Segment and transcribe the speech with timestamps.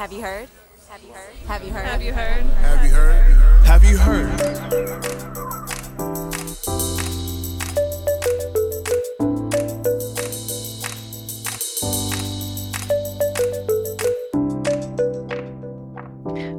[0.00, 0.48] Have you heard?
[0.88, 1.34] Have you heard?
[1.46, 1.84] Have you heard?
[1.84, 2.42] Have you heard?
[2.46, 3.26] Have you heard?
[3.66, 4.30] Have you heard?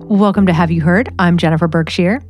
[0.07, 1.09] Welcome to Have You Heard?
[1.17, 2.21] I'm Jennifer Berkshire.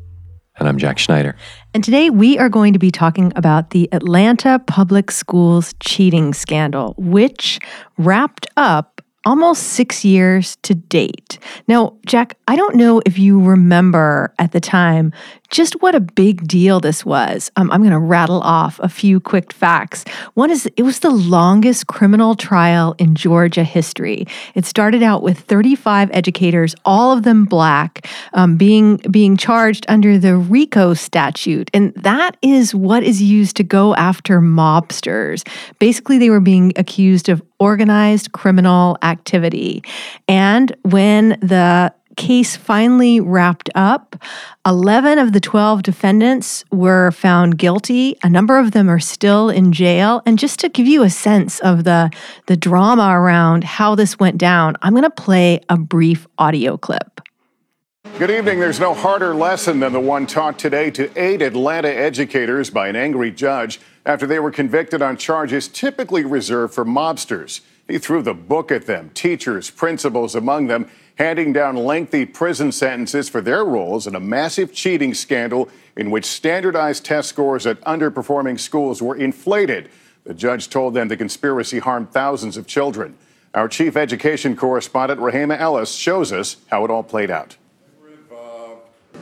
[0.57, 1.35] And I'm Jack Schneider.
[1.73, 6.93] And today we are going to be talking about the Atlanta Public Schools cheating scandal,
[6.97, 7.59] which
[7.97, 8.90] wrapped up
[9.25, 11.37] almost six years to date.
[11.67, 15.13] Now, Jack, I don't know if you remember at the time
[15.51, 17.51] just what a big deal this was.
[17.57, 20.05] Um, I'm going to rattle off a few quick facts.
[20.33, 24.25] One is it was the longest criminal trial in Georgia history.
[24.55, 30.17] It started out with 35 educators, all of them black, um, being being charged under
[30.17, 35.45] the RICO statute, and that is what is used to go after mobsters.
[35.79, 39.83] Basically, they were being accused of organized criminal activity,
[40.27, 44.15] and when the case finally wrapped up,
[44.65, 48.15] 11 of the 12 defendants were found guilty.
[48.23, 50.21] A number of them are still in jail.
[50.25, 52.11] And just to give you a sense of the,
[52.47, 57.21] the drama around how this went down, I'm going to play a brief audio clip.
[58.21, 58.59] Good evening.
[58.59, 62.95] There's no harder lesson than the one taught today to eight Atlanta educators by an
[62.95, 67.61] angry judge after they were convicted on charges typically reserved for mobsters.
[67.87, 73.27] He threw the book at them, teachers, principals among them, handing down lengthy prison sentences
[73.27, 78.59] for their roles in a massive cheating scandal in which standardized test scores at underperforming
[78.59, 79.89] schools were inflated.
[80.25, 83.17] The judge told them the conspiracy harmed thousands of children.
[83.55, 87.57] Our chief education correspondent, Rehema Ellis, shows us how it all played out.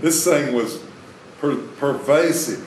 [0.01, 0.81] This thing was
[1.39, 2.65] per- pervasive.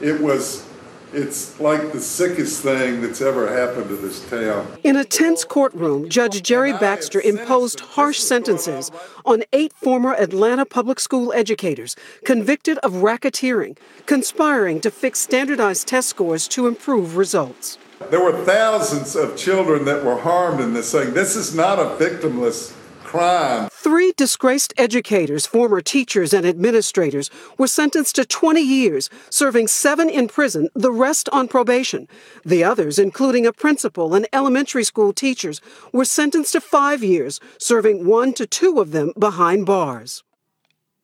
[0.00, 0.66] It was,
[1.12, 4.66] it's like the sickest thing that's ever happened to this town.
[4.82, 8.90] In a tense courtroom, Judge Jerry Baxter imposed harsh sentences
[9.24, 16.08] on eight former Atlanta public school educators convicted of racketeering, conspiring to fix standardized test
[16.08, 17.78] scores to improve results.
[18.10, 21.14] There were thousands of children that were harmed in this thing.
[21.14, 22.74] This is not a victimless
[23.04, 23.68] crime.
[23.82, 27.28] Three disgraced educators, former teachers, and administrators
[27.58, 32.06] were sentenced to 20 years, serving seven in prison, the rest on probation.
[32.44, 35.60] The others, including a principal and elementary school teachers,
[35.92, 40.22] were sentenced to five years, serving one to two of them behind bars.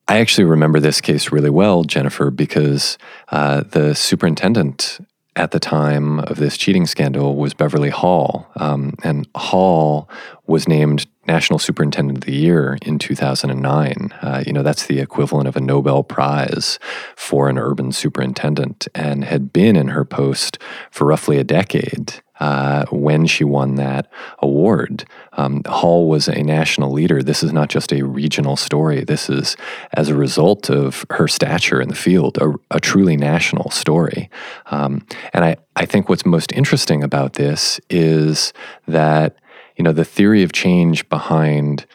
[0.07, 2.97] I actually remember this case really well, Jennifer, because
[3.27, 4.99] uh, the superintendent
[5.35, 8.47] at the time of this cheating scandal was Beverly Hall.
[8.55, 10.09] Um, and Hall
[10.47, 14.13] was named National Superintendent of the Year in 2009.
[14.21, 16.79] Uh, you know, that's the equivalent of a Nobel Prize
[17.15, 20.57] for an urban superintendent, and had been in her post
[20.91, 22.15] for roughly a decade.
[22.39, 24.07] Uh, when she won that
[24.41, 25.03] award.
[25.33, 27.21] Um, Hall was a national leader.
[27.21, 29.03] This is not just a regional story.
[29.03, 29.57] This is,
[29.91, 34.29] as a result of her stature in the field, a, a truly national story.
[34.67, 38.53] Um, and I, I think what's most interesting about this is
[38.87, 39.35] that
[39.79, 41.87] you know the theory of change behind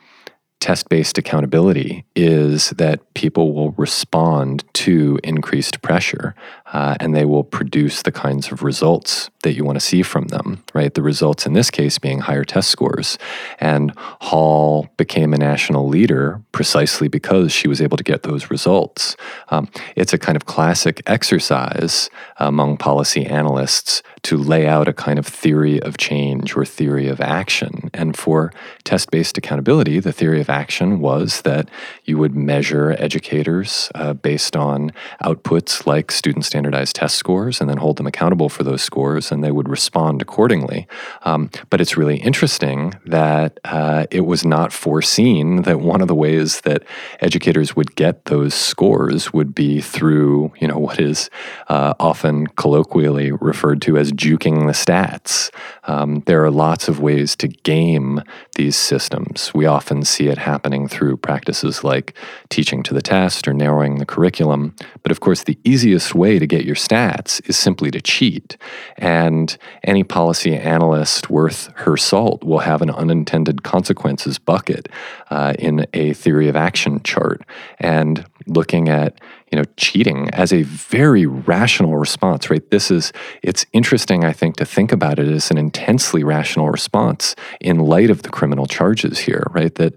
[0.59, 6.35] test based accountability is that people will respond to increased pressure
[6.75, 10.27] uh, and they will produce the kinds of results that you want to see from
[10.27, 10.93] them, right?
[10.93, 13.17] The results in this case being higher test scores.
[13.61, 19.17] And Hall became a national leader precisely because she was able to get those results.
[19.51, 25.19] Um, it's a kind of classic exercise among policy analysts to lay out a kind
[25.19, 27.91] of theory of change or theory of action.
[27.95, 28.53] And for
[28.83, 31.69] test based accountability, the theory of action was that
[32.05, 34.93] you would measure educators uh, based on
[35.23, 39.45] outputs like student standardized test scores and then hold them accountable for those scores and
[39.45, 40.87] they would respond accordingly.
[41.25, 46.15] Um, but it's really interesting that uh, it was not foreseen that one of the
[46.15, 46.83] ways that
[47.21, 51.29] educators would get those scores would be through, you know, what is
[51.69, 55.51] uh, often colloquially referred to as juking the stats.
[55.85, 58.23] Um, there are lots of ways to game
[58.57, 59.53] these systems.
[59.53, 62.17] We often see it happening through practices like
[62.49, 64.75] teaching to the test or narrowing the curriculum.
[65.03, 68.57] But of course, the easiest way to get your stats is simply to cheat.
[68.97, 74.89] And any policy analyst worth her salt will have an unintended consequences bucket
[75.31, 77.43] uh, in a theory of action chart.
[77.79, 79.21] And looking at
[79.51, 83.13] you know cheating as a very rational response right this is
[83.43, 88.11] it's interesting i think to think about it as an intensely rational response in light
[88.11, 89.95] of the criminal charges here right that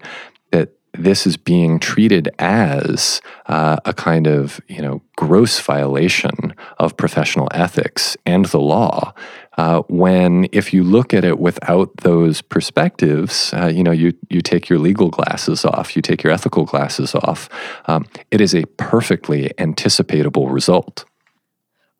[0.98, 7.48] this is being treated as uh, a kind of you know gross violation of professional
[7.52, 9.14] ethics and the law.
[9.58, 14.42] Uh, when if you look at it without those perspectives, uh, you know you you
[14.42, 17.50] take your legal glasses off, you take your ethical glasses off.
[17.86, 21.06] Um, it is a perfectly anticipatable result.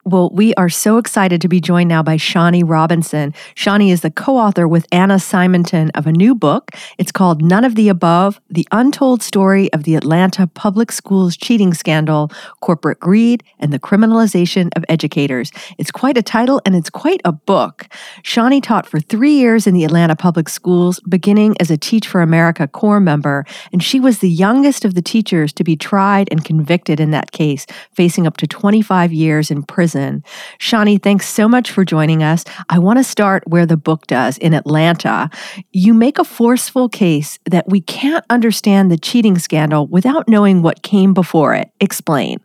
[0.08, 3.34] Well, we are so excited to be joined now by Shani Robinson.
[3.54, 6.70] Shani is the co author with Anna Simonton of a new book.
[6.96, 11.74] It's called None of the Above The Untold Story of the Atlanta Public Schools Cheating
[11.74, 12.32] Scandal,
[12.62, 15.52] Corporate Greed, and the Criminalization of Educators.
[15.76, 17.86] It's quite a title and it's quite a book.
[18.22, 22.22] Shawnee taught for three years in the Atlanta Public Schools, beginning as a Teach for
[22.22, 23.44] America Corps member,
[23.74, 27.30] and she was the youngest of the teachers to be tried and convicted in that
[27.32, 30.22] case, facing up to 25 years in prison prison.
[30.58, 32.44] Shani, thanks so much for joining us.
[32.68, 35.30] I want to start where the book does in Atlanta.
[35.72, 40.82] You make a forceful case that we can't understand the cheating scandal without knowing what
[40.82, 41.70] came before it.
[41.80, 42.38] Explain.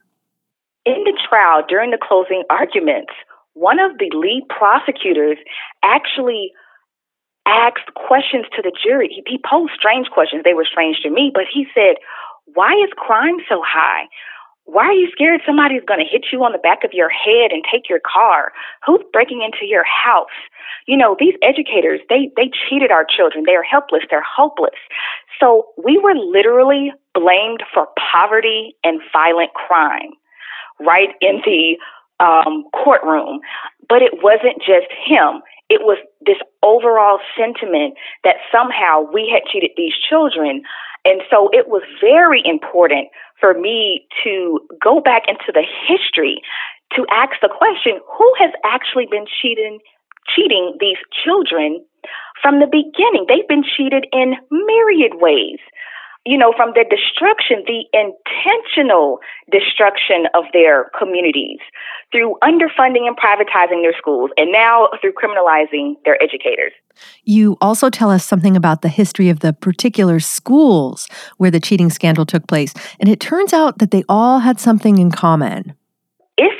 [0.85, 3.13] In the trial, during the closing arguments,
[3.53, 5.37] one of the lead prosecutors
[5.83, 6.51] actually
[7.45, 9.09] asked questions to the jury.
[9.09, 10.43] He, he posed strange questions.
[10.43, 11.95] They were strange to me, but he said,
[12.53, 14.07] Why is crime so high?
[14.65, 17.51] Why are you scared somebody's going to hit you on the back of your head
[17.51, 18.53] and take your car?
[18.85, 20.33] Who's breaking into your house?
[20.87, 23.43] You know, these educators, they, they cheated our children.
[23.45, 24.03] They are helpless.
[24.09, 24.79] They're hopeless.
[25.39, 30.11] So we were literally blamed for poverty and violent crime
[30.79, 31.77] right in the
[32.23, 33.41] um, courtroom.
[33.89, 35.43] But it wasn't just him.
[35.69, 40.63] It was this overall sentiment that somehow we had cheated these children.
[41.03, 43.09] And so it was very important
[43.39, 46.41] for me to go back into the history
[46.95, 49.79] to ask the question who has actually been cheating
[50.33, 51.83] cheating these children
[52.41, 55.59] from the beginning they've been cheated in myriad ways
[56.25, 59.19] you know, from the destruction, the intentional
[59.51, 61.59] destruction of their communities
[62.11, 66.71] through underfunding and privatizing their schools, and now through criminalizing their educators.
[67.23, 71.89] You also tell us something about the history of the particular schools where the cheating
[71.89, 75.75] scandal took place, and it turns out that they all had something in common.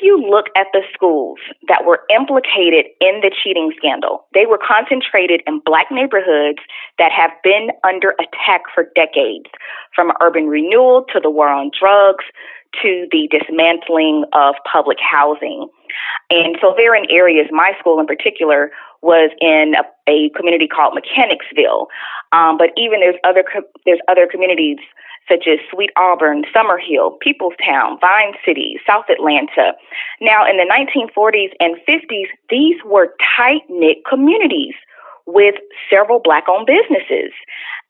[0.03, 1.39] You look at the schools
[1.69, 6.59] that were implicated in the cheating scandal, they were concentrated in black neighborhoods
[7.00, 9.50] that have been under attack for decades,
[9.95, 12.25] from urban renewal to the war on drugs
[12.81, 15.67] to the dismantling of public housing.
[16.29, 18.71] And so they're in areas, my school in particular
[19.01, 21.87] was in a, a community called Mechanicsville.
[22.31, 23.43] Um, but even there's other,
[23.85, 24.77] there's other communities
[25.29, 29.73] such as Sweet Auburn, Summerhill, Peoplestown, Vine City, South Atlanta.
[30.19, 34.73] Now, in the 1940s and 50s, these were tight knit communities
[35.25, 35.55] with
[35.89, 37.31] several black owned businesses.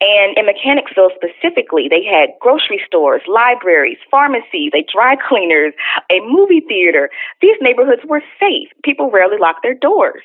[0.04, 5.74] And in Mechanicsville specifically, they had grocery stores, libraries, pharmacies, a dry cleaners,
[6.12, 7.10] a movie theater.
[7.40, 8.68] These neighborhoods were safe.
[8.84, 10.24] People rarely locked their doors.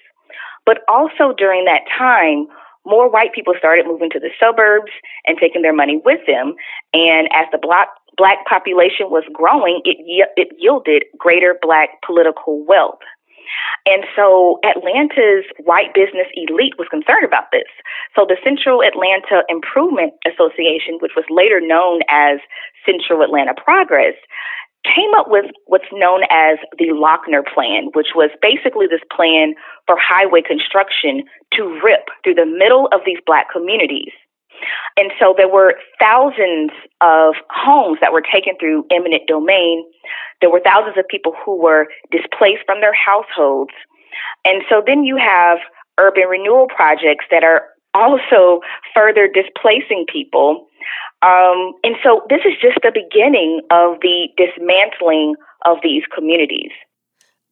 [0.67, 2.49] But also during that time,
[2.85, 4.91] more white people started moving to the suburbs
[5.27, 6.55] and taking their money with them.
[6.93, 9.97] And as the black black population was growing, it
[10.37, 12.99] it yielded greater black political wealth.
[13.87, 17.69] And so Atlanta's white business elite was concerned about this.
[18.15, 22.39] So the Central Atlanta Improvement Association, which was later known as
[22.85, 24.15] Central Atlanta Progress,
[24.85, 29.55] came up with what's known as the Lochner Plan, which was basically this plan
[29.87, 34.13] for highway construction to rip through the middle of these black communities.
[34.97, 36.71] And so there were thousands
[37.01, 39.85] of homes that were taken through eminent domain.
[40.41, 43.73] There were thousands of people who were displaced from their households.
[44.45, 45.59] And so then you have
[45.99, 48.61] urban renewal projects that are also
[48.95, 50.69] further displacing people.
[51.23, 55.35] Um, and so this is just the beginning of the dismantling
[55.67, 56.71] of these communities.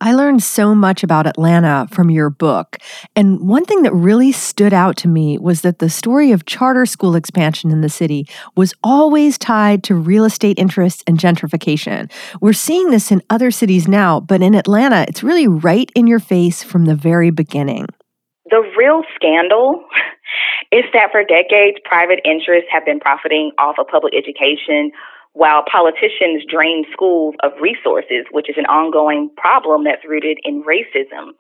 [0.00, 2.76] I learned so much about Atlanta from your book.
[3.14, 6.84] And one thing that really stood out to me was that the story of charter
[6.84, 12.12] school expansion in the city was always tied to real estate interests and gentrification.
[12.42, 16.20] We're seeing this in other cities now, but in Atlanta, it's really right in your
[16.20, 17.86] face from the very beginning.
[18.50, 19.82] The real scandal
[20.72, 24.92] is that for decades, private interests have been profiting off of public education
[25.37, 31.37] while politicians drain schools of resources, which is an ongoing problem that's rooted in racism.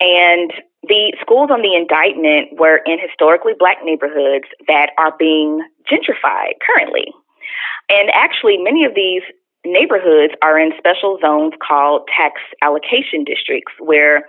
[0.00, 0.50] And
[0.88, 7.12] the schools on the indictment were in historically black neighborhoods that are being gentrified currently.
[7.90, 9.22] And actually, many of these
[9.66, 14.24] neighborhoods are in special zones called tax allocation districts, where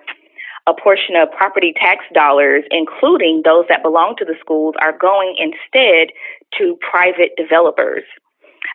[0.68, 5.39] a portion of property tax dollars, including those that belong to the schools, are going
[5.39, 6.12] instead
[6.58, 8.03] to private developers.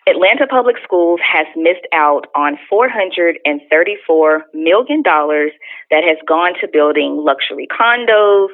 [0.06, 7.66] Atlanta Public Schools has missed out on $434 million that has gone to building luxury
[7.66, 8.48] condos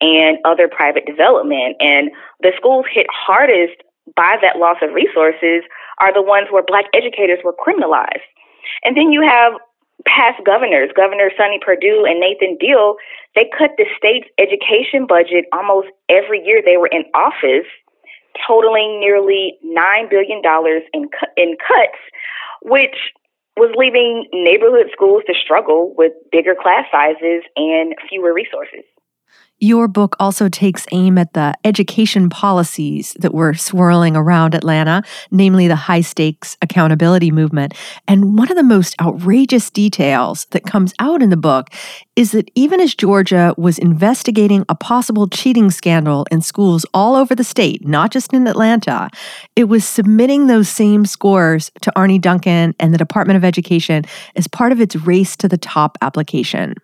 [0.00, 1.76] and other private development.
[1.80, 3.82] And the schools hit hardest
[4.14, 5.64] by that loss of resources
[5.98, 8.26] are the ones where black educators were criminalized.
[8.84, 9.54] And then you have
[10.06, 12.94] past governors, Governor Sonny Perdue and Nathan Deal,
[13.34, 17.66] they cut the state's education budget almost every year they were in office
[18.46, 20.42] totaling nearly $9 billion
[20.92, 21.98] in, in cuts,
[22.62, 22.96] which
[23.56, 28.84] was leaving neighborhood schools to struggle with bigger class sizes and fewer resources.
[29.62, 35.68] Your book also takes aim at the education policies that were swirling around Atlanta, namely
[35.68, 37.72] the high stakes accountability movement.
[38.08, 41.68] And one of the most outrageous details that comes out in the book
[42.16, 47.36] is that even as Georgia was investigating a possible cheating scandal in schools all over
[47.36, 49.10] the state, not just in Atlanta,
[49.54, 54.48] it was submitting those same scores to Arne Duncan and the Department of Education as
[54.48, 56.74] part of its Race to the Top application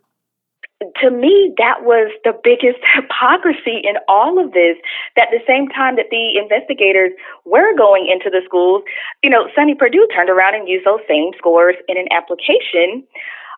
[1.02, 4.76] to me, that was the biggest hypocrisy in all of this.
[5.16, 7.12] That the same time that the investigators
[7.44, 8.82] were going into the schools,
[9.22, 13.04] you know, Sonny Perdue turned around and used those same scores in an application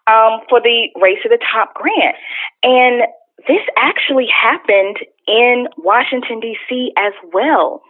[0.07, 2.17] um, for the Race to the Top grant.
[2.63, 3.03] And
[3.49, 6.93] this actually happened in Washington, D.C.
[6.97, 7.83] as well.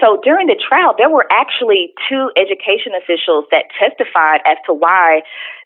[0.00, 5.22] So during the trial, there were actually two education officials that testified as to why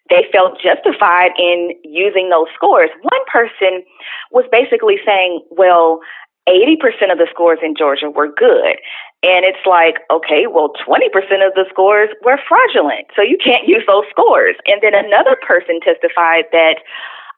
[0.09, 2.91] they felt justified in using those scores.
[3.03, 3.83] One person
[4.31, 6.01] was basically saying, well,
[6.49, 8.77] 80% of the scores in Georgia were good.
[9.23, 11.07] And it's like, okay, well, 20%
[11.47, 13.07] of the scores were fraudulent.
[13.15, 14.57] So you can't use those scores.
[14.67, 16.83] And then another person testified that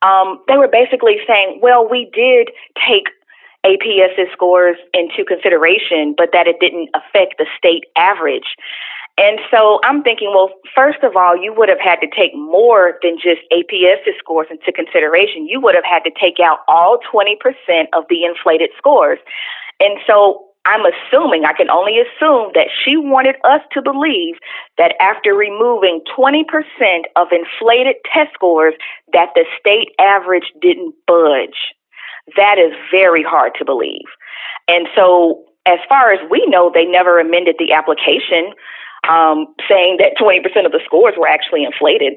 [0.01, 2.51] um, they were basically saying, well, we did
[2.89, 3.09] take
[3.65, 8.57] APS's scores into consideration, but that it didn't affect the state average.
[9.19, 12.99] And so I'm thinking, well, first of all, you would have had to take more
[13.03, 15.47] than just APS scores into consideration.
[15.47, 17.37] You would have had to take out all 20%
[17.93, 19.19] of the inflated scores.
[19.81, 24.37] And so I'm assuming, I can only assume that she wanted us to believe
[24.79, 26.45] that after removing 20%
[27.17, 28.75] of inflated test scores,
[29.13, 31.75] that the state average didn't budge.
[32.37, 34.07] That is very hard to believe.
[34.69, 38.53] And so, as far as we know, they never amended the application
[39.09, 42.15] um, saying that 20% of the scores were actually inflated.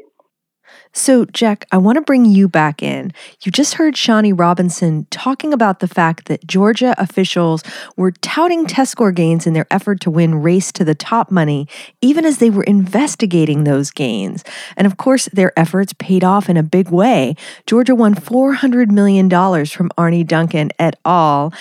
[0.93, 3.12] So, Jack, I want to bring you back in.
[3.43, 7.63] You just heard Shani Robinson talking about the fact that Georgia officials
[7.98, 11.67] were touting test score gains in their effort to win race to the top money,
[12.01, 14.43] even as they were investigating those gains.
[14.77, 17.36] And of course, their efforts paid off in a big way.
[17.67, 19.29] Georgia won $400 million
[19.65, 21.53] from Arne Duncan et al.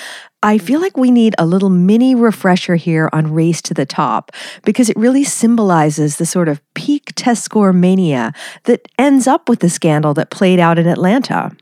[0.45, 4.31] I feel like we need a little mini refresher here on Race to the Top
[4.63, 8.35] because it really symbolizes the sort of peak test score mania
[8.65, 11.57] that ends up with the scandal that played out in Atlanta.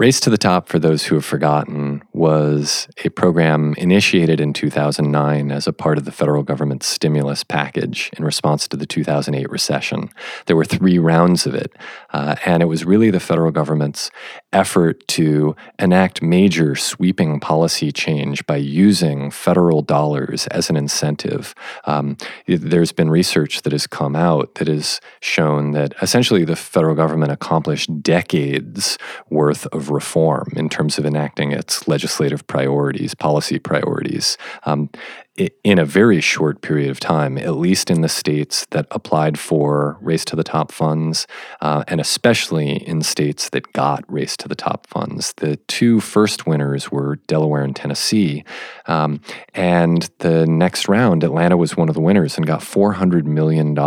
[0.00, 5.52] Race to the Top, for those who have forgotten, was a program initiated in 2009
[5.52, 10.08] as a part of the federal government's stimulus package in response to the 2008 recession.
[10.46, 11.76] There were three rounds of it,
[12.14, 14.10] uh, and it was really the federal government's
[14.54, 21.54] effort to enact major sweeping policy change by using federal dollars as an incentive.
[21.84, 22.16] Um,
[22.46, 27.32] there's been research that has come out that has shown that essentially the federal government
[27.32, 28.96] accomplished decades
[29.28, 34.36] worth of reform in terms of enacting its legislative priorities, policy priorities.
[34.64, 34.90] Um,
[35.36, 39.96] in a very short period of time, at least in the states that applied for
[40.00, 41.26] Race to the Top funds,
[41.60, 45.32] uh, and especially in states that got Race to the Top funds.
[45.36, 48.44] The two first winners were Delaware and Tennessee.
[48.86, 49.20] Um,
[49.54, 53.78] and the next round, Atlanta was one of the winners and got $400 million.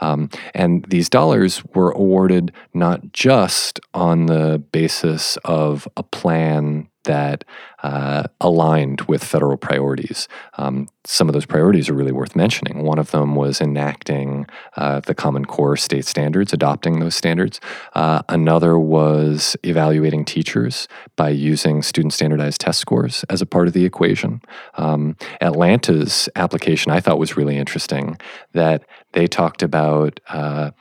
[0.00, 7.44] Um, and these dollars were awarded not just on the basis of a plan that
[7.82, 10.28] uh, aligned with federal priorities.
[10.58, 12.82] Um, some of those priorities are really worth mentioning.
[12.82, 14.46] One of them was enacting
[14.76, 17.60] uh, the Common Core state standards, adopting those standards.
[17.94, 23.72] Uh, another was evaluating teachers by using student standardized test scores as a part of
[23.72, 24.40] the equation.
[24.74, 28.18] Um, Atlanta's application I thought was really interesting
[28.52, 30.72] that they talked about uh,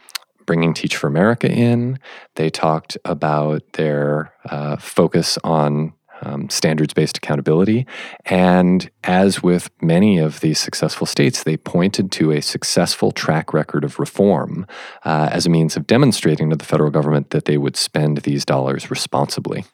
[0.45, 1.99] bringing Teach for America in.
[2.35, 7.85] They talked about their uh, focus on um, standards based accountability.
[8.25, 13.83] And as with many of these successful states, they pointed to a successful track record
[13.83, 14.65] of reform
[15.03, 18.45] uh, as a means of demonstrating to the federal government that they would spend these
[18.45, 19.65] dollars responsibly.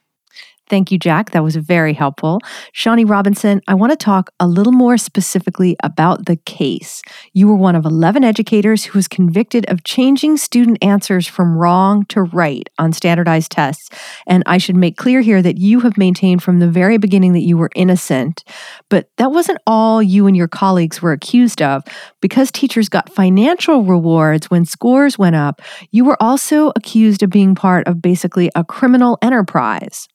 [0.71, 1.31] Thank you, Jack.
[1.31, 2.39] That was very helpful.
[2.73, 7.01] Shani Robinson, I want to talk a little more specifically about the case.
[7.33, 12.05] You were one of 11 educators who was convicted of changing student answers from wrong
[12.05, 13.89] to right on standardized tests.
[14.25, 17.41] And I should make clear here that you have maintained from the very beginning that
[17.41, 18.45] you were innocent.
[18.87, 21.83] But that wasn't all you and your colleagues were accused of.
[22.21, 25.61] Because teachers got financial rewards when scores went up,
[25.91, 30.07] you were also accused of being part of basically a criminal enterprise.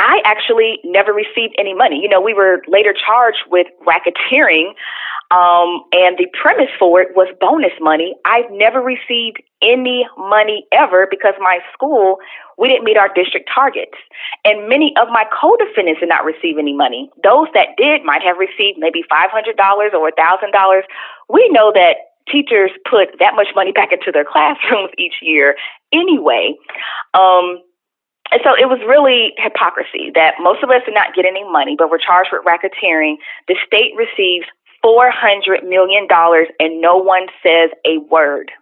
[0.00, 2.00] I actually never received any money.
[2.00, 4.72] You know, we were later charged with racketeering,
[5.30, 8.16] um, and the premise for it was bonus money.
[8.24, 12.16] I've never received any money ever because my school,
[12.56, 13.94] we didn't meet our district targets.
[14.42, 17.10] And many of my co defendants did not receive any money.
[17.22, 20.82] Those that did might have received maybe $500 or $1,000.
[21.28, 25.56] We know that teachers put that much money back into their classrooms each year
[25.92, 26.54] anyway.
[27.12, 27.60] Um,
[28.30, 31.74] and so it was really hypocrisy that most of us did not get any money,
[31.76, 33.16] but we're charged with racketeering.
[33.48, 34.46] The state receives
[34.84, 36.06] $400 million
[36.58, 38.52] and no one says a word.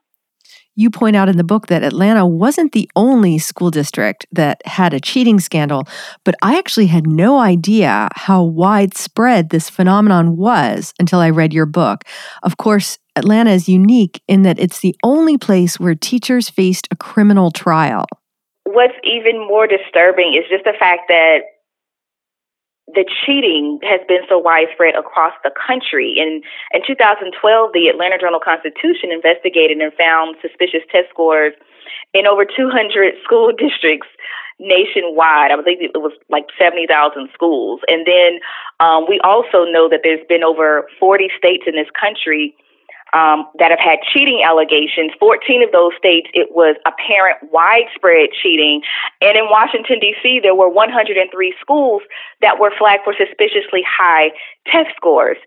[0.75, 4.94] You point out in the book that Atlanta wasn't the only school district that had
[4.94, 5.88] a cheating scandal,
[6.22, 11.66] but I actually had no idea how widespread this phenomenon was until I read your
[11.66, 12.04] book.
[12.44, 16.96] Of course, Atlanta is unique in that it's the only place where teachers faced a
[16.96, 18.06] criminal trial
[18.78, 21.50] what's even more disturbing is just the fact that
[22.94, 26.14] the cheating has been so widespread across the country.
[26.14, 27.35] In in 2012,
[27.75, 31.58] the Atlanta Journal Constitution investigated and found suspicious test scores
[32.14, 34.06] in over 200 school districts
[34.62, 35.50] nationwide.
[35.50, 36.87] I believe it was like 70,000
[37.35, 37.82] schools.
[37.90, 38.38] And then
[38.78, 42.54] um, we also know that there's been over 40 states in this country
[43.12, 45.12] um, that have had cheating allegations.
[45.18, 48.82] 14 of those states, it was apparent widespread cheating.
[49.20, 52.02] And in Washington, D.C., there were 103 schools
[52.40, 54.30] that were flagged for suspiciously high
[54.66, 55.38] test scores.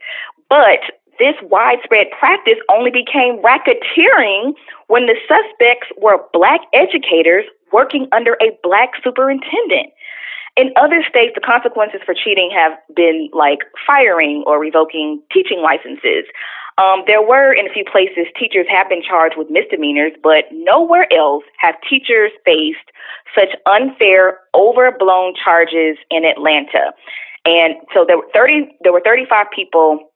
[0.49, 0.81] But
[1.19, 4.53] this widespread practice only became racketeering
[4.87, 9.93] when the suspects were black educators working under a black superintendent.
[10.57, 16.25] In other states, the consequences for cheating have been like firing or revoking teaching licenses.
[16.81, 21.05] Um, there were, in a few places, teachers have been charged with misdemeanors, but nowhere
[21.13, 22.89] else have teachers faced
[23.35, 26.93] such unfair, overblown charges in Atlanta.
[27.45, 30.11] And so there were 30, there were 35 people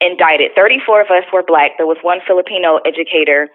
[0.00, 0.50] indicted.
[0.54, 1.72] 34 of us were black.
[1.78, 3.48] There was one Filipino educator.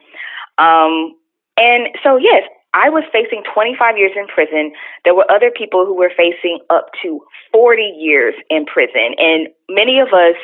[0.57, 1.13] Um,
[1.57, 4.71] and so, yes, I was facing 25 years in prison.
[5.03, 9.15] There were other people who were facing up to 40 years in prison.
[9.17, 10.39] And many of us,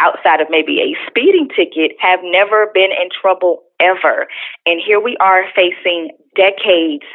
[0.00, 4.26] outside of maybe a speeding ticket, have never been in trouble ever.
[4.66, 7.06] And here we are facing decades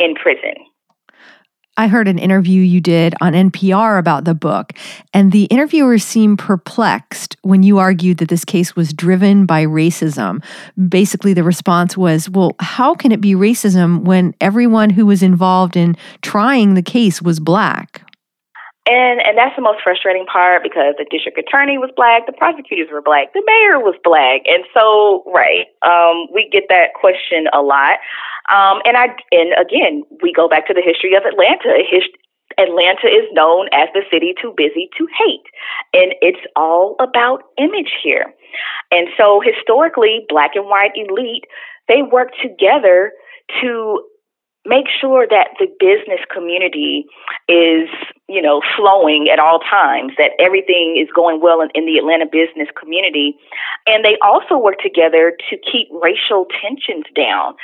[0.00, 0.54] in prison.
[1.78, 4.72] I heard an interview you did on NPR about the book,
[5.14, 10.42] and the interviewer seemed perplexed when you argued that this case was driven by racism.
[10.88, 15.76] Basically, the response was, Well, how can it be racism when everyone who was involved
[15.76, 18.02] in trying the case was black?
[18.88, 22.88] And and that's the most frustrating part because the district attorney was black, the prosecutors
[22.90, 27.60] were black, the mayor was black, and so right, um, we get that question a
[27.60, 27.98] lot.
[28.52, 31.84] Um, and I and again, we go back to the history of Atlanta.
[31.88, 32.02] His,
[32.58, 35.46] Atlanta is known as the city too busy to hate,
[35.92, 38.32] and it's all about image here.
[38.90, 41.44] And so historically, black and white elite
[41.88, 43.12] they work together
[43.60, 44.04] to
[44.68, 47.06] make sure that the business community
[47.48, 47.88] is,
[48.28, 52.26] you know, flowing at all times, that everything is going well in, in, the Atlanta
[52.26, 53.34] business community.
[53.86, 57.54] And they also work together to keep racial tensions down.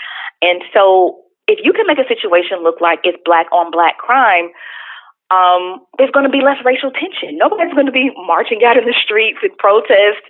[0.41, 4.49] And so if you can make a situation look like it's black on black crime,
[5.33, 7.39] um, there's going to be less racial tension.
[7.39, 10.21] Nobody's going to be marching out in the streets and protest,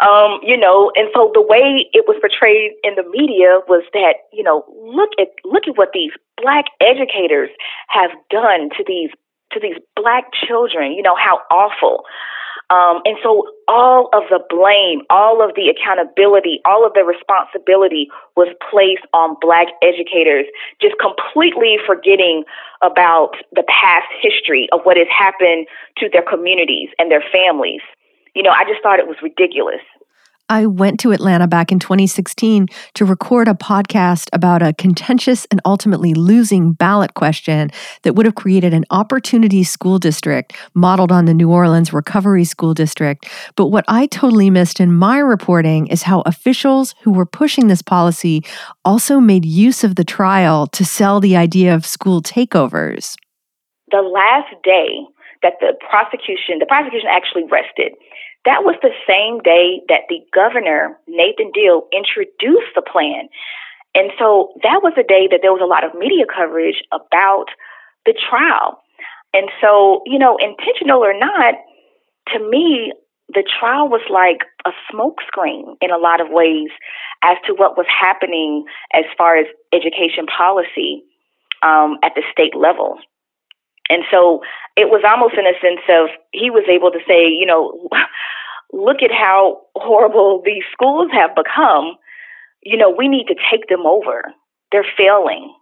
[0.00, 0.90] um, you know.
[0.96, 5.10] And so the way it was portrayed in the media was that, you know, look
[5.20, 7.50] at look at what these black educators
[7.88, 9.10] have done to these
[9.52, 10.92] to these black children.
[10.92, 12.04] You know how awful.
[12.70, 18.10] Um, and so all of the blame, all of the accountability, all of the responsibility
[18.36, 20.44] was placed on black educators,
[20.80, 22.44] just completely forgetting
[22.82, 27.80] about the past history of what has happened to their communities and their families.
[28.34, 29.80] You know, I just thought it was ridiculous.
[30.50, 35.60] I went to Atlanta back in 2016 to record a podcast about a contentious and
[35.66, 37.70] ultimately losing ballot question
[38.02, 42.72] that would have created an opportunity school district modeled on the New Orleans Recovery School
[42.72, 43.28] District.
[43.56, 47.82] But what I totally missed in my reporting is how officials who were pushing this
[47.82, 48.42] policy
[48.86, 53.16] also made use of the trial to sell the idea of school takeovers.
[53.90, 55.04] The last day
[55.42, 57.92] that the prosecution, the prosecution actually rested
[58.44, 63.28] that was the same day that the governor, Nathan Deal, introduced the plan.
[63.94, 67.46] And so that was the day that there was a lot of media coverage about
[68.06, 68.80] the trial.
[69.34, 71.54] And so, you know, intentional or not,
[72.32, 72.92] to me,
[73.28, 76.70] the trial was like a smokescreen in a lot of ways
[77.22, 81.02] as to what was happening as far as education policy
[81.62, 82.98] um, at the state level.
[83.90, 84.42] And so
[84.76, 87.88] it was almost in a sense of he was able to say, you know,
[88.72, 91.96] look at how horrible these schools have become.
[92.62, 94.32] You know, we need to take them over.
[94.72, 95.54] They're failing.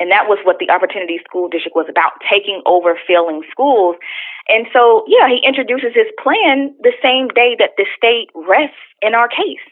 [0.00, 3.96] And that was what the Opportunity School District was about taking over failing schools.
[4.48, 9.14] And so, yeah, he introduces his plan the same day that the state rests in
[9.14, 9.62] our case.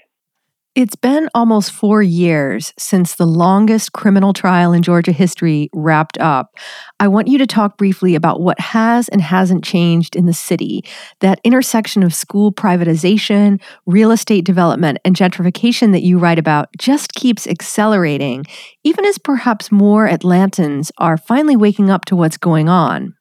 [0.75, 6.57] It's been almost four years since the longest criminal trial in Georgia history wrapped up.
[6.99, 10.83] I want you to talk briefly about what has and hasn't changed in the city.
[11.21, 17.13] That intersection of school privatization, real estate development, and gentrification that you write about just
[17.13, 18.47] keeps accelerating,
[18.83, 23.15] even as perhaps more Atlantans are finally waking up to what's going on.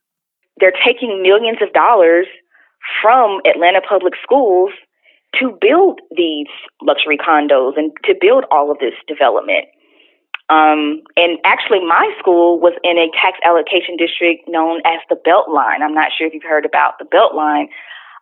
[0.61, 2.27] They're taking millions of dollars
[3.01, 4.71] from Atlanta public schools
[5.39, 6.47] to build these
[6.81, 9.65] luxury condos and to build all of this development.
[10.49, 15.81] Um, and actually, my school was in a tax allocation district known as the Beltline.
[15.81, 17.69] I'm not sure if you've heard about the Beltline,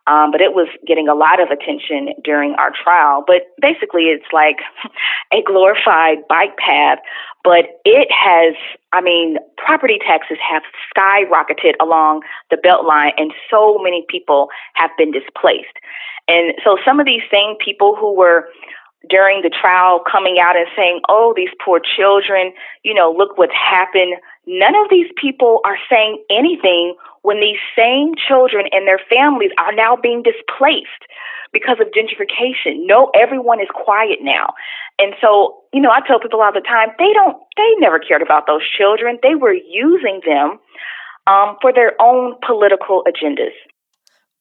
[0.06, 3.24] um, but it was getting a lot of attention during our trial.
[3.26, 4.56] But basically, it's like
[5.32, 6.98] a glorified bike path,
[7.44, 8.54] but it has,
[8.92, 10.62] I mean, property taxes have
[10.96, 15.76] skyrocketed along the Beltline, and so many people have been displaced.
[16.28, 18.48] And so some of these same people who were
[19.08, 22.52] during the trial coming out and saying, oh, these poor children,
[22.84, 24.14] you know, look what's happened.
[24.46, 29.72] None of these people are saying anything when these same children and their families are
[29.74, 31.04] now being displaced
[31.52, 32.86] because of gentrification.
[32.86, 34.54] No, everyone is quiet now.
[34.98, 38.22] And so, you know, I tell people all the time, they don't, they never cared
[38.22, 39.18] about those children.
[39.22, 40.58] They were using them
[41.26, 43.54] um, for their own political agendas.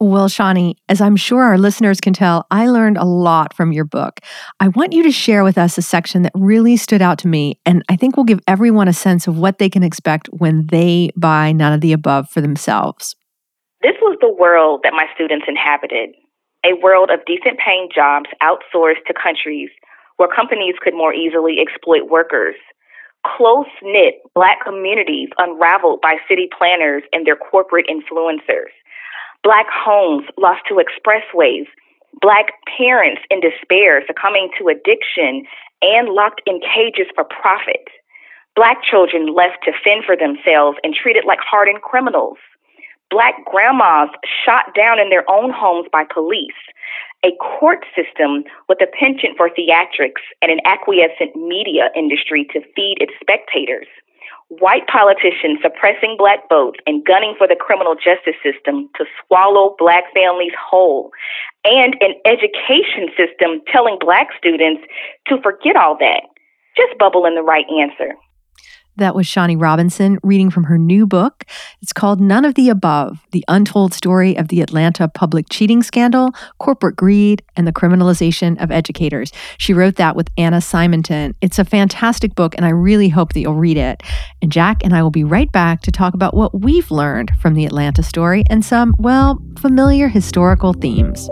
[0.01, 3.83] Well, Shani, as I'm sure our listeners can tell, I learned a lot from your
[3.83, 4.21] book.
[4.61, 7.59] I want you to share with us a section that really stood out to me,
[7.65, 11.09] and I think will give everyone a sense of what they can expect when they
[11.17, 13.17] buy None of the Above for themselves.
[13.81, 16.15] This was the world that my students inhabited
[16.65, 19.69] a world of decent paying jobs outsourced to countries
[20.17, 22.55] where companies could more easily exploit workers.
[23.37, 28.71] Close knit black communities unraveled by city planners and their corporate influencers
[29.43, 31.65] Black homes lost to expressways,
[32.21, 35.45] Black parents in despair succumbing to addiction
[35.81, 37.87] and locked in cages for profit,
[38.55, 42.37] Black children left to fend for themselves and treated like hardened criminals,
[43.09, 44.09] Black grandmas
[44.45, 46.59] shot down in their own homes by police,
[47.23, 52.97] a court system with a penchant for theatrics and an acquiescent media industry to feed
[52.99, 53.87] its spectators
[54.49, 60.05] white politicians suppressing black votes and gunning for the criminal justice system to swallow black
[60.13, 61.11] families whole,
[61.63, 64.81] and an education system telling black students
[65.27, 66.23] to forget all that.
[66.75, 68.15] Just bubble in the right answer.
[68.97, 71.45] That was Shani Robinson reading from her new book.
[71.81, 76.33] It's called None of the Above The Untold Story of the Atlanta Public Cheating Scandal,
[76.57, 79.31] Corporate Greed, and the Criminalization of Educators.
[79.57, 81.33] She wrote that with Anna Simonton.
[81.39, 84.03] It's a fantastic book, and I really hope that you'll read it.
[84.41, 87.53] And Jack and I will be right back to talk about what we've learned from
[87.53, 91.29] the Atlanta story and some, well, familiar historical themes.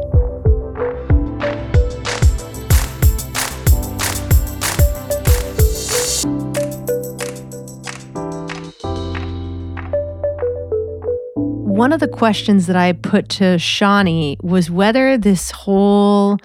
[11.78, 16.40] One of the questions that I put to Shani was whether this whole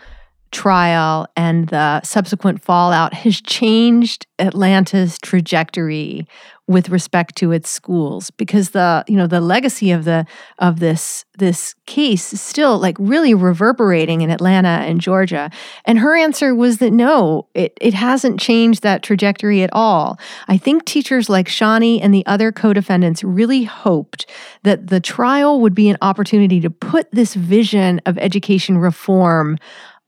[0.51, 6.27] trial and the subsequent fallout has changed Atlanta's trajectory
[6.73, 10.27] with respect to its schools because the you know the legacy of the
[10.59, 15.51] of this this case is still like really reverberating in Atlanta and Georgia.
[15.85, 20.19] And her answer was that no it it hasn't changed that trajectory at all.
[20.49, 24.27] I think teachers like Shani and the other co-defendants really hoped
[24.63, 29.59] that the trial would be an opportunity to put this vision of education reform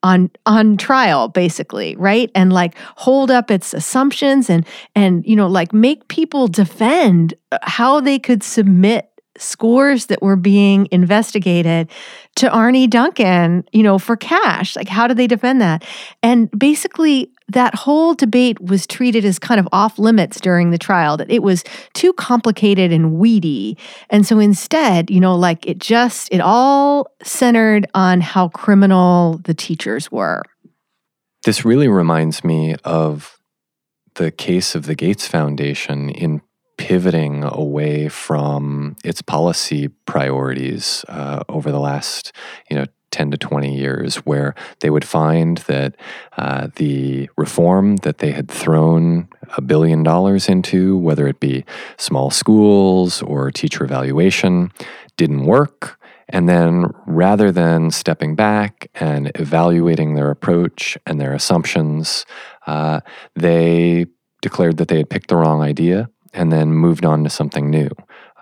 [0.05, 5.49] on on trial basically right and like hold up its assumptions and and you know
[5.49, 11.90] like make people defend uh, how they could submit scores that were being investigated
[12.37, 14.77] to Arne Duncan, you know, for cash.
[14.77, 15.85] Like, how do they defend that?
[16.23, 21.17] And basically, that whole debate was treated as kind of off limits during the trial,
[21.19, 23.77] that it was too complicated and weedy.
[24.11, 29.55] And so instead, you know, like it just, it all centered on how criminal the
[29.55, 30.43] teachers were.
[31.45, 33.39] This really reminds me of
[34.15, 36.41] the case of the Gates Foundation in
[36.77, 42.33] pivoting away from its policy priorities uh, over the last,
[42.71, 45.94] you know, 10 to 20 years, where they would find that
[46.37, 51.64] uh, the reform that they had thrown a billion dollars into, whether it be
[51.96, 54.72] small schools or teacher evaluation,
[55.16, 55.98] didn't work.
[56.29, 62.27] And then rather than stepping back and evaluating their approach and their assumptions,
[62.66, 63.00] uh,
[63.37, 64.07] they
[64.42, 67.90] declared that they had picked the wrong idea and then moved on to something new.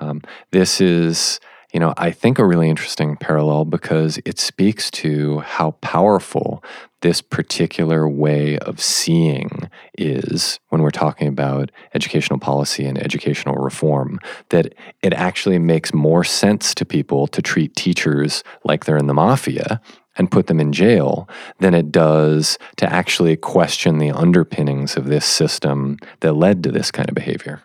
[0.01, 1.41] Um, this is,
[1.73, 6.63] you know, I think a really interesting parallel because it speaks to how powerful
[7.01, 14.21] this particular way of seeing is when we're talking about educational policy and educational reform.
[14.51, 19.15] That it actually makes more sense to people to treat teachers like they're in the
[19.15, 19.81] mafia
[20.17, 21.27] and put them in jail
[21.59, 26.91] than it does to actually question the underpinnings of this system that led to this
[26.91, 27.63] kind of behavior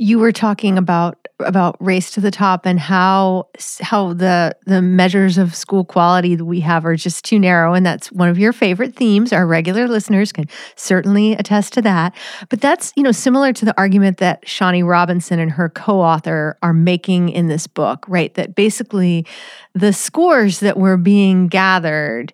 [0.00, 3.48] you were talking about about race to the top and how
[3.80, 7.84] how the the measures of school quality that we have are just too narrow and
[7.84, 9.32] that's one of your favorite themes.
[9.32, 12.14] Our regular listeners can certainly attest to that.
[12.48, 16.72] But that's you know similar to the argument that Shani Robinson and her co-author are
[16.72, 18.32] making in this book right?
[18.34, 19.26] That basically
[19.74, 22.32] the scores that were being gathered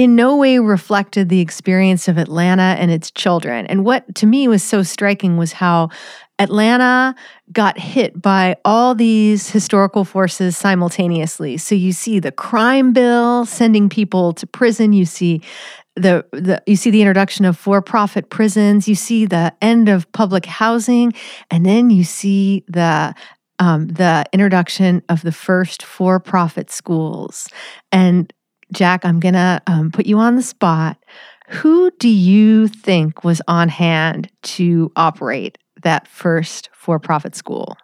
[0.00, 3.66] in no way reflected the experience of Atlanta and its children.
[3.66, 5.90] And what to me was so striking was how
[6.38, 7.14] Atlanta
[7.52, 11.58] got hit by all these historical forces simultaneously.
[11.58, 15.42] So you see the crime bill sending people to prison, you see
[15.96, 20.46] the, the you see the introduction of for-profit prisons, you see the end of public
[20.46, 21.12] housing,
[21.50, 23.14] and then you see the
[23.58, 27.48] um, the introduction of the first for-profit schools.
[27.92, 28.32] And
[28.72, 30.96] Jack, I'm gonna um, put you on the spot.
[31.48, 37.76] Who do you think was on hand to operate that first for profit school?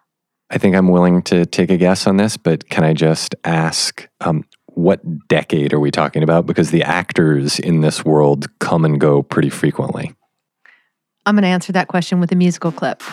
[0.49, 4.07] I think I'm willing to take a guess on this, but can I just ask
[4.21, 6.45] um, what decade are we talking about?
[6.45, 10.13] Because the actors in this world come and go pretty frequently.
[11.25, 13.03] I'm going to answer that question with a musical clip.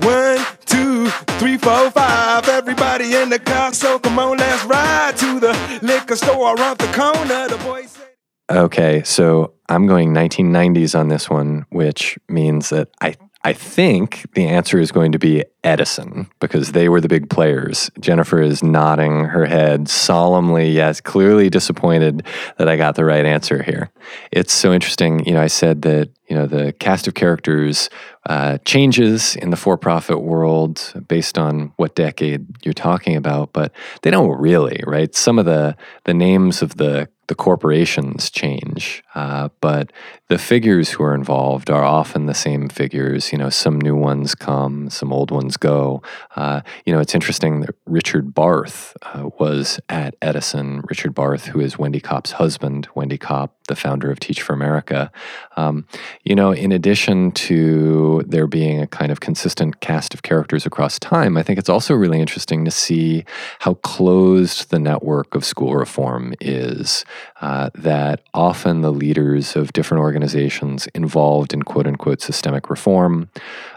[0.00, 2.41] One, two, three, four, five.
[2.62, 6.86] Everybody in the car, so come on, let's ride to the liquor store around the
[6.92, 7.48] corner.
[7.48, 8.04] The boys say.
[8.48, 14.46] Okay, so I'm going 1990s on this one, which means that I I think the
[14.46, 17.90] answer is going to be Edison because they were the big players.
[18.00, 22.26] Jennifer is nodding her head solemnly, yes, clearly disappointed
[22.58, 23.90] that I got the right answer here.
[24.32, 25.24] It's so interesting.
[25.24, 27.90] You know, I said that, you know, the cast of characters
[28.26, 33.72] uh, changes in the for profit world based on what decade you're talking about, but
[34.02, 35.14] they don't really, right?
[35.14, 39.90] Some of the, the names of the the corporations change, uh, but
[40.28, 43.32] the figures who are involved are often the same figures.
[43.32, 46.02] You know, some new ones come, some old ones go.
[46.36, 50.82] Uh, you know, it's interesting that Richard Barth uh, was at Edison.
[50.88, 55.10] Richard Barth, who is Wendy Kopp's husband, Wendy Kopp, the founder of Teach for America.
[55.56, 55.86] Um,
[56.24, 60.98] you know, in addition to there being a kind of consistent cast of characters across
[60.98, 63.24] time, I think it's also really interesting to see
[63.60, 67.06] how closed the network of school reform is.
[67.40, 73.28] Uh, that often the leaders of different organizations involved in quote unquote systemic reform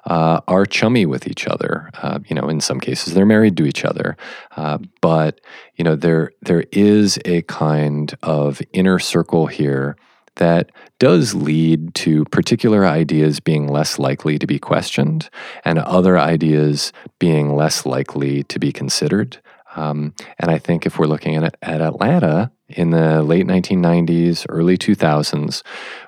[0.05, 1.89] uh, are chummy with each other.
[2.03, 4.17] Uh, you know, in some cases they're married to each other,
[4.57, 5.39] uh, but
[5.75, 9.95] you know there there is a kind of inner circle here
[10.35, 15.29] that does lead to particular ideas being less likely to be questioned
[15.63, 19.39] and other ideas being less likely to be considered.
[19.75, 24.77] Um, and I think if we're looking at, at Atlanta in the late 1990s, early
[24.77, 25.63] 2000s,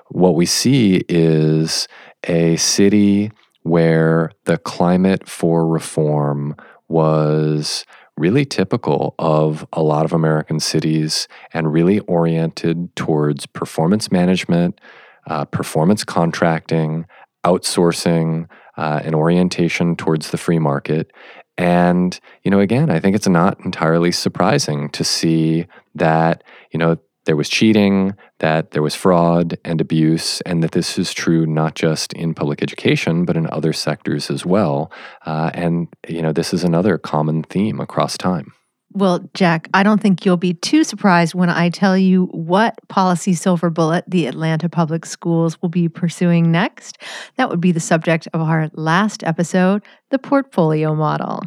[0.08, 1.86] what we see is
[2.24, 3.30] a city
[3.62, 6.56] where the climate for reform
[6.88, 7.84] was
[8.18, 14.80] really typical of a lot of American cities and really oriented towards performance management,
[15.26, 17.06] uh, performance contracting,
[17.44, 21.10] outsourcing, uh, an orientation towards the free market.
[21.56, 26.98] And, you know, again, I think it's not entirely surprising to see that, you know,
[27.28, 31.74] there was cheating, that there was fraud and abuse, and that this is true not
[31.74, 34.90] just in public education, but in other sectors as well.
[35.26, 38.54] Uh, and, you know, this is another common theme across time.
[38.94, 43.34] Well, Jack, I don't think you'll be too surprised when I tell you what policy
[43.34, 46.96] silver bullet the Atlanta Public Schools will be pursuing next.
[47.36, 51.42] That would be the subject of our last episode, the portfolio model.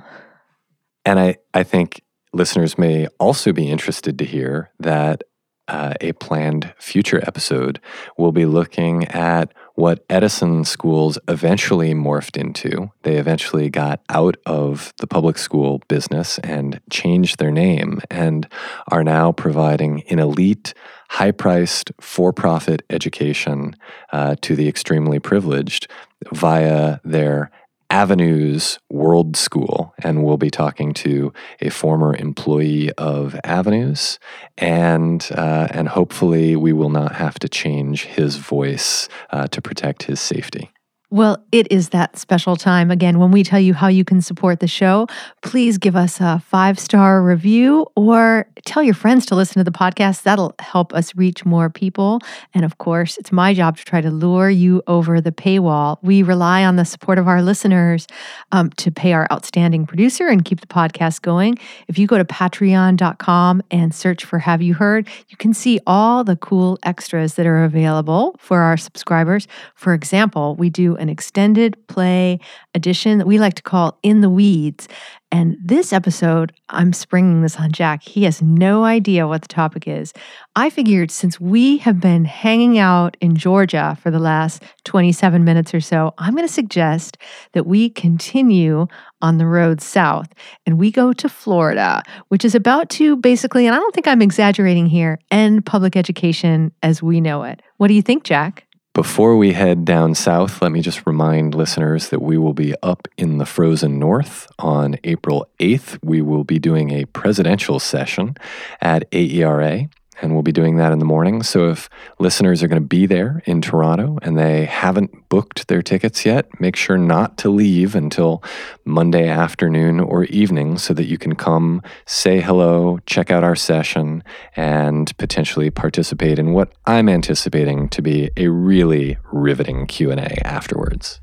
[1.04, 5.24] And I, I think listeners may also be interested to hear that
[5.72, 7.80] uh, a planned future episode,
[8.18, 12.92] we'll be looking at what Edison schools eventually morphed into.
[13.04, 18.48] They eventually got out of the public school business and changed their name and
[18.90, 20.74] are now providing an elite,
[21.10, 23.76] high priced, for profit education
[24.12, 25.88] uh, to the extremely privileged
[26.34, 27.50] via their
[27.92, 34.18] Avenues World School, and we'll be talking to a former employee of Avenues,
[34.58, 40.04] and uh, and hopefully we will not have to change his voice uh, to protect
[40.04, 40.72] his safety.
[41.14, 44.62] Well, it is that special time again when we tell you how you can support
[44.62, 45.08] the show.
[45.42, 49.78] Please give us a five star review or tell your friends to listen to the
[49.78, 50.24] podcast.
[50.24, 52.22] That'll help us reach more people.
[52.54, 55.98] And of course, it's my job to try to lure you over the paywall.
[56.02, 58.08] We rely on the support of our listeners
[58.54, 61.58] um, to pay our outstanding producer and keep the podcast going.
[61.90, 66.24] If you go to patreon.com and search for Have You Heard, you can see all
[66.24, 69.46] the cool extras that are available for our subscribers.
[69.76, 72.40] For example, we do an extended play
[72.76, 74.88] edition that we like to call In the Weeds.
[75.34, 78.04] And this episode, I'm springing this on Jack.
[78.04, 80.14] He has no idea what the topic is.
[80.58, 85.74] I figured since we have been hanging out in Georgia for the last 27 minutes
[85.74, 87.18] or so, I'm going to suggest
[87.54, 88.88] that we continue
[89.22, 90.28] on the road south
[90.66, 94.22] and we go to Florida, which is about to basically, and I don't think I'm
[94.22, 97.62] exaggerating here, end public education as we know it.
[97.78, 98.66] What do you think, Jack?
[98.94, 103.08] Before we head down south, let me just remind listeners that we will be up
[103.18, 105.98] in the frozen north on April 8th.
[106.04, 108.36] We will be doing a presidential session
[108.82, 109.90] at AERA
[110.22, 111.44] and we'll be doing that in the morning.
[111.44, 115.82] So if listeners are going to be there in Toronto and they haven't booked their
[115.82, 118.44] tickets yet, make sure not to leave until
[118.86, 124.24] Monday afternoon or evening so that you can come say hello, check out our session
[124.56, 131.22] and potentially participate in what I'm anticipating to be a really riveting Q&A afterwards.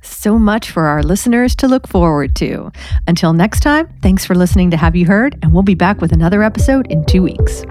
[0.00, 2.70] So much for our listeners to look forward to.
[3.06, 6.12] Until next time, thanks for listening to Have You Heard, and we'll be back with
[6.12, 7.64] another episode in two weeks.